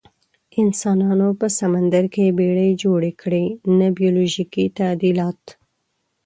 [0.61, 3.45] انسانانو په سمندر کې بیړۍ جوړې کړې،
[3.77, 5.41] نه بیولوژیکي تعدیلات.